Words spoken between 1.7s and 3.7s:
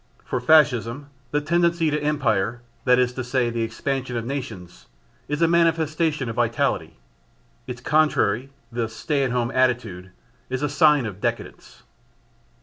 to empire, that is to say the